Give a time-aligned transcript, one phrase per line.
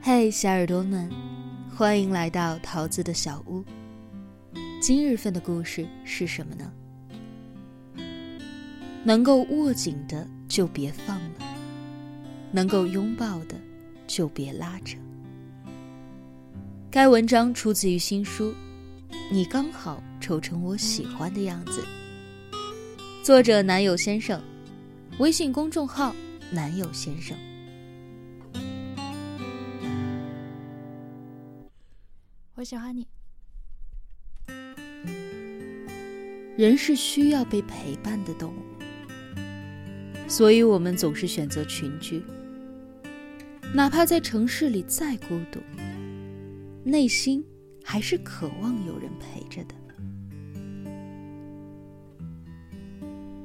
[0.00, 1.10] 嘿，小耳朵们，
[1.74, 3.64] 欢迎来到桃子的小屋。
[4.80, 6.72] 今日份的故事是什么呢？
[9.04, 11.56] 能够握紧的就别放了，
[12.50, 13.54] 能够拥抱的
[14.06, 14.96] 就别拉着。
[16.90, 18.50] 该文章出自于新书
[19.30, 21.82] 《你刚好丑成我喜欢的样子》，
[23.22, 24.42] 作者男友先生，
[25.18, 26.14] 微信公众号
[26.50, 27.36] 男友先生。
[32.58, 33.06] 我喜欢你。
[36.56, 38.62] 人是需要被陪伴的动物，
[40.28, 42.20] 所以我们总是选择群居。
[43.72, 45.60] 哪怕在城市里再孤独，
[46.82, 47.46] 内心
[47.84, 49.74] 还是渴望有人陪着的。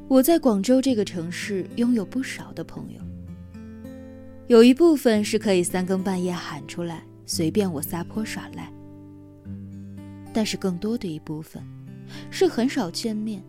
[0.07, 2.99] 我在广州这个城市拥有不少的朋友，
[4.48, 8.73] 有一部分是可以三更半夜喊出来，随便我撒泼耍赖。
[10.34, 11.63] 但是更多的一部分，
[12.31, 13.43] 是很少见面，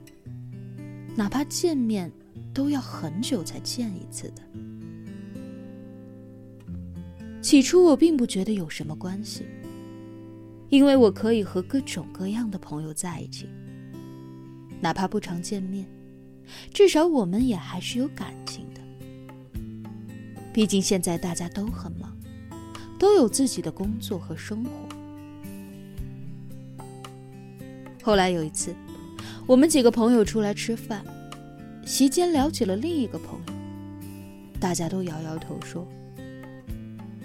[1.16, 2.12] 哪怕见面，
[2.52, 4.42] 都要很久才见一次的。
[7.40, 9.46] 起初我并不觉得有什么关系，
[10.68, 13.48] 因为我可以和各种各样的朋友在一起，
[14.80, 15.86] 哪怕不常见面，
[16.72, 18.80] 至少我们也还是有感情的。
[20.52, 22.16] 毕竟现在大家都很忙，
[22.98, 24.70] 都有自己的工作和生活。
[28.04, 28.74] 后来有一次，
[29.46, 31.02] 我们几个朋友出来吃饭，
[31.86, 33.54] 席间聊起了另一个朋友，
[34.60, 35.88] 大家都摇摇头说：“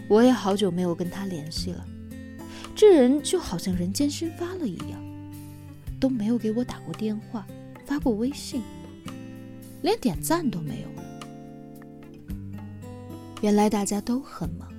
[0.08, 1.86] 我也好久没有跟他联系了，
[2.74, 5.04] 这人就好像人间蒸发了一样，
[6.00, 7.46] 都没有给我打过电话，
[7.86, 8.62] 发过微信，
[9.82, 11.04] 连点赞都没有了。”
[13.44, 14.70] 原来大家都很忙，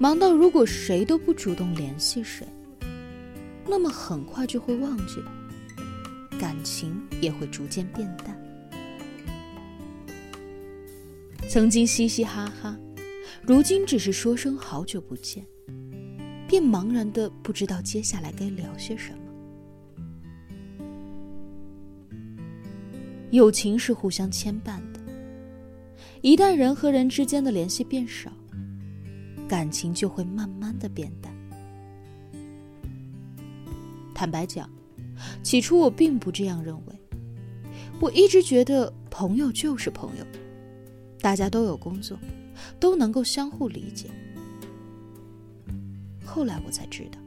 [0.00, 2.44] 忙到如果谁都不主动联系谁。
[3.70, 5.22] 那么很快就会忘记，
[6.40, 8.36] 感情也会逐渐变淡。
[11.48, 12.76] 曾经嘻嘻哈哈，
[13.42, 15.46] 如今只是说声好久不见，
[16.48, 19.18] 便茫然的不知道接下来该聊些什么。
[23.30, 25.00] 友情是互相牵绊的，
[26.22, 28.32] 一旦人和人之间的联系变少，
[29.48, 31.32] 感情就会慢慢的变淡。
[34.20, 34.68] 坦白讲，
[35.42, 36.94] 起初我并不这样认为。
[37.98, 40.26] 我一直觉得朋友就是朋友，
[41.22, 42.18] 大家都有工作，
[42.78, 44.10] 都能够相互理解。
[46.22, 47.18] 后来我才知道，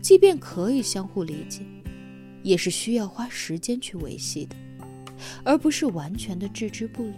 [0.00, 1.60] 即便可以相互理解，
[2.42, 4.56] 也是需要花时间去维系的，
[5.44, 7.14] 而不是完全的置之不理。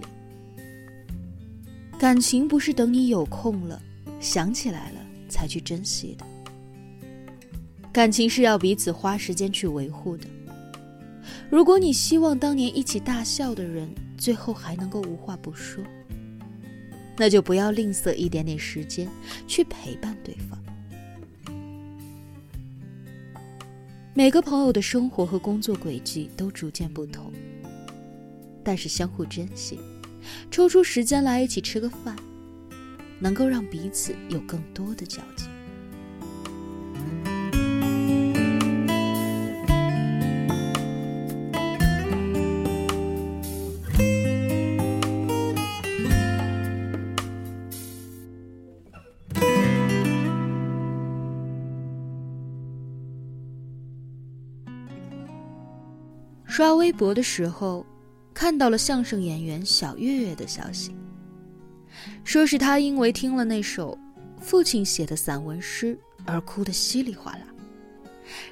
[1.96, 3.80] 感情不是等你有空了，
[4.18, 6.26] 想起来了才去珍惜的。
[7.92, 10.26] 感情是要彼此花时间去维护的。
[11.50, 15.82] 如果你希望当年一起大笑的人最后还能够无话不说，
[17.16, 19.08] 那就不要吝啬一点点时间
[19.46, 20.58] 去陪伴对方。
[24.14, 27.32] 每个朋友的生活和工作轨迹都逐渐不同，
[28.62, 29.78] 但是相互珍惜，
[30.50, 32.16] 抽出时间来一起吃个饭，
[33.18, 35.46] 能够让彼此有更多的交集。
[56.50, 57.86] 刷微博的时候，
[58.34, 60.92] 看到了相声演员小岳岳的消息，
[62.24, 63.96] 说是他因为听了那首
[64.40, 65.96] 父亲写的散文诗
[66.26, 67.44] 而哭得稀里哗啦，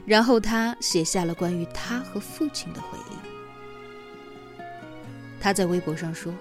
[0.06, 4.62] 然后他写下了关于他和父亲的回忆。
[5.40, 6.32] 他在微博上说：“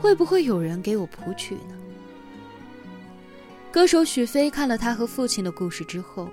[0.00, 1.76] 会不会有人给我谱曲呢？”
[3.70, 6.30] 歌手许飞看了他和父亲的故事之后。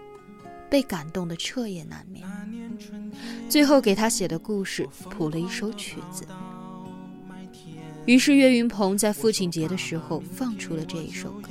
[0.69, 2.27] 被感动的彻夜难眠，
[3.50, 6.25] 最后给他写的故事谱了一首曲子。
[8.06, 11.50] 于是岳云鹏在父亲节的时候放出了这一首歌。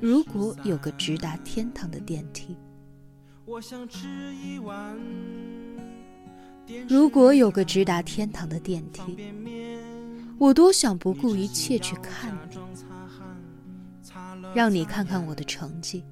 [0.00, 2.56] 如果有个直达天堂的电梯，
[6.88, 9.02] 如果有个直达天堂的电梯，
[10.38, 12.58] 我多想不顾一切去看你，
[14.54, 16.04] 让你看看我的成绩。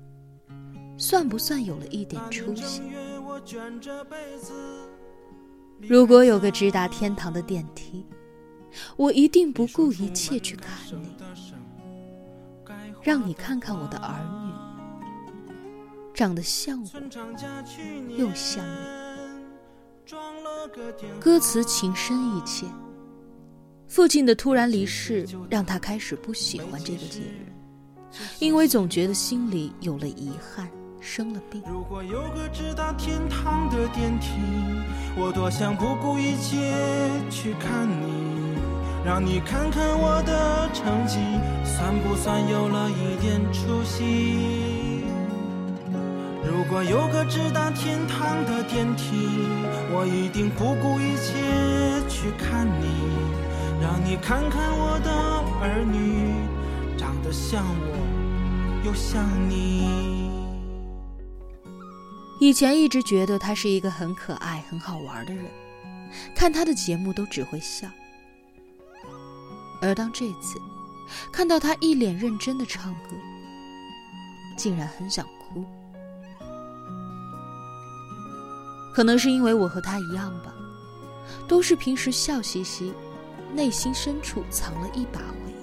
[0.96, 2.82] 算不算有了一点出息？
[5.80, 8.04] 如果有个直达天堂的电梯，
[8.96, 11.16] 我一定不顾一切去看你，
[13.02, 14.52] 让你看看我的儿女，
[16.12, 16.88] 长得像我，
[18.16, 18.98] 又像你。
[21.20, 22.66] 歌词情深意切。
[23.86, 27.46] 父亲的突然离世，让他开始不喜欢这个节日，
[28.38, 30.68] 因为总觉得心里有了遗憾。
[31.00, 31.62] 生了病。
[31.66, 34.28] 如果有个直达天堂的电梯，
[35.16, 36.74] 我多想不顾一切
[37.30, 38.58] 去看你，
[39.04, 41.18] 让你看看我的成绩，
[41.64, 45.04] 算不算有了一点出息？
[46.44, 49.28] 如果有个直达天堂的电梯，
[49.90, 52.86] 我一定不顾一切去看你，
[53.80, 55.10] 让你看看我的
[55.60, 56.34] 儿女，
[56.96, 60.17] 长得像我，又像你。
[62.40, 65.44] 以前一直觉得他是一个很可爱、很好玩的人，
[66.34, 67.88] 看他的节目都只会笑。
[69.80, 70.60] 而当这次
[71.32, 73.10] 看到他一脸认真的唱歌，
[74.56, 75.64] 竟然很想哭。
[78.92, 80.52] 可能是因为我和他一样吧，
[81.46, 82.92] 都是平时笑嘻嘻，
[83.54, 85.57] 内心深处藏了一把回忆。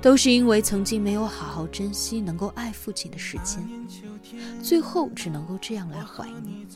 [0.00, 3.66] 都是因为曾经没有好好珍惜能够爱父亲的时间，
[4.62, 6.66] 最后只能够这样来怀念。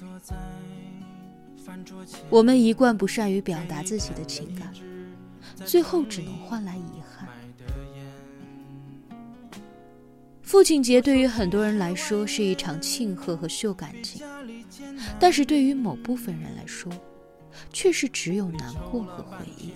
[2.28, 4.72] 我们一贯不善于表达自己的情感，
[5.64, 7.28] 最后只能换来遗憾。
[10.42, 14.26] 父亲节对于很多人来说是一场庆贺和秀感情，
[15.20, 16.90] 但是对于某部分人来说，
[17.72, 19.70] 却是只有难过和回忆。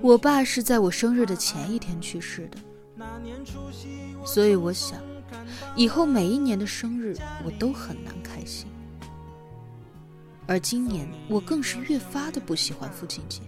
[0.00, 2.58] 我爸是在我生日的前一天去世的，
[4.24, 5.00] 所以我想，
[5.74, 8.66] 以后每一年的生日我都很难开心。
[10.46, 13.40] 而今年我更是越发的不喜欢父亲节，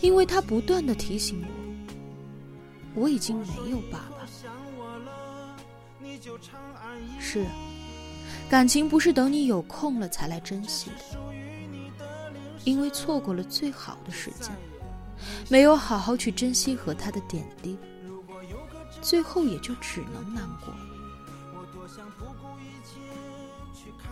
[0.00, 1.44] 因为他不断的提醒
[2.94, 4.26] 我，我已经没有爸爸。
[7.20, 7.44] 是，
[8.48, 11.18] 感情不是等你有空了才来珍惜的，
[12.64, 14.50] 因为错过了最好的时间。
[15.48, 17.76] 没有好好去珍惜和他的点滴，
[19.00, 20.74] 最后也就只能难过。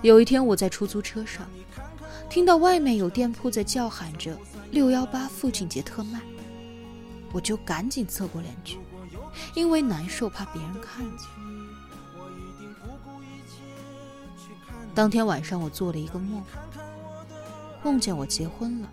[0.02, 1.46] 有一天，我在出租车上，
[2.28, 4.36] 听到外面有店铺在叫喊着
[4.72, 6.20] “六幺八父亲节特卖”，
[7.32, 8.78] 我就赶紧侧过脸去，
[9.54, 11.28] 因为难受，怕别人看见。
[14.94, 16.42] 当天晚上，我做了一个梦，
[17.82, 18.88] 梦见我结婚了。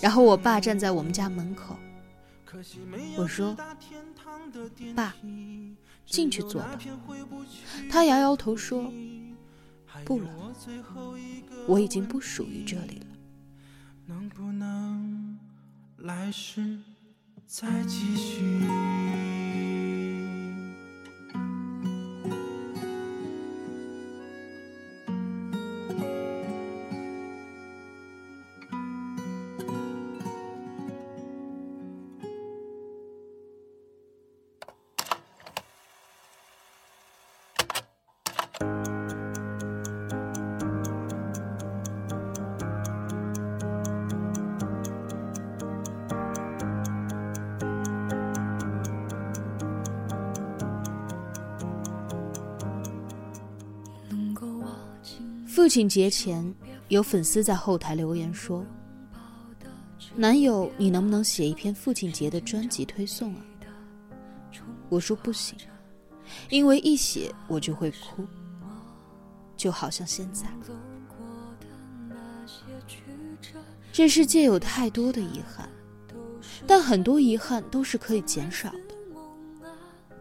[0.00, 1.76] 然后我爸站在我们家门口，
[3.16, 3.56] 我说
[4.94, 5.14] ：“爸，
[6.06, 6.78] 进去坐吧。”
[7.90, 8.92] 他摇摇头说
[10.04, 10.30] ：“不了，
[11.66, 13.06] 我已经不属于这里了。”
[14.06, 15.38] 能不能
[15.98, 16.78] 来世
[17.46, 19.47] 再继续？
[55.58, 56.54] 父亲节前，
[56.86, 58.64] 有粉丝在后台留言说
[60.14, 63.40] ：“男友，你能不能写一篇父亲节的专辑推送啊？”
[64.88, 65.58] 我说不行，
[66.48, 68.24] 因为一写我就会哭，
[69.56, 70.46] 就好像现在。
[73.92, 75.68] 这世界有太多的遗憾，
[76.68, 78.87] 但很多遗憾都是可以减少的，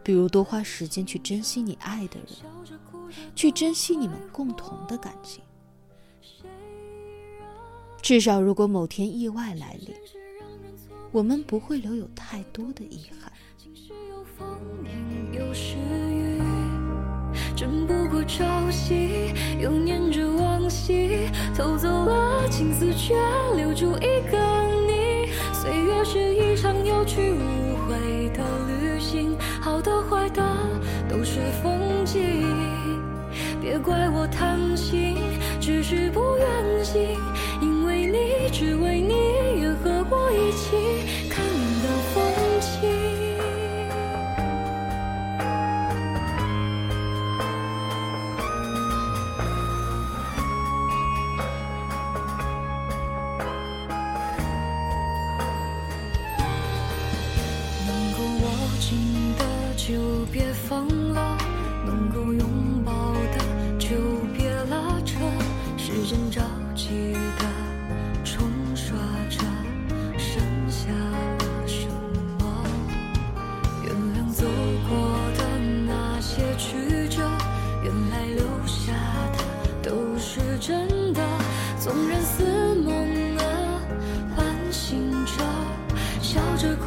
[0.07, 2.27] 比如多花时间去珍惜你爱的人。
[3.35, 5.43] 去珍惜你们共同的感情，
[8.01, 9.93] 至少如果某天意外来临，
[11.11, 13.29] 我们不会留有太多的遗憾。
[17.53, 23.13] 争不过朝夕，又念着往昔，偷走了青丝，却
[23.57, 24.37] 留住一个
[24.87, 25.27] 你。
[25.53, 28.86] 岁月是一场有去无回的旅，
[31.37, 32.23] 是风景。
[33.61, 35.17] 别怪我贪心，
[35.61, 37.15] 只是不愿醒，
[37.61, 38.96] 因为你，只为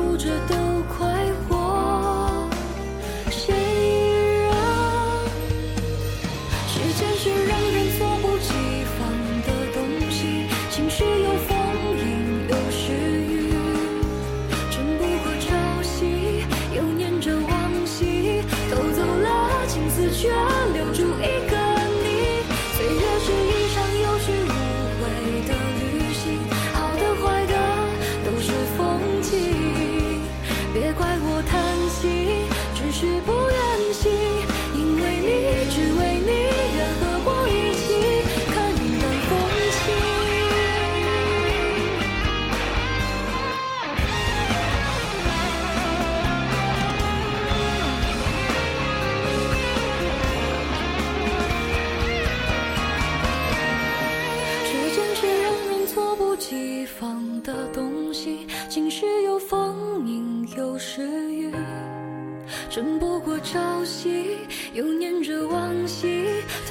[0.01, 0.57] 哭着都
[0.89, 1.10] 快。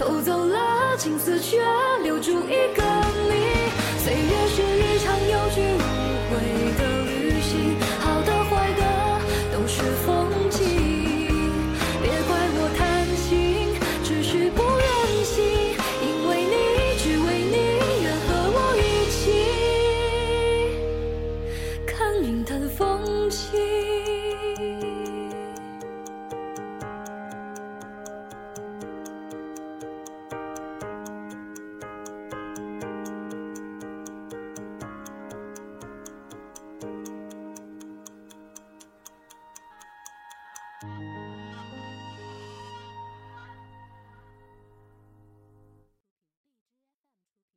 [0.10, 1.60] 偷走了青丝却
[2.02, 2.59] 留住一